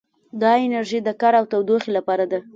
دا 0.41 0.51
انرژي 0.65 0.99
د 1.03 1.09
کار 1.21 1.33
او 1.39 1.45
تودوخې 1.51 1.91
لپاره 1.97 2.25
ده. 2.31 2.39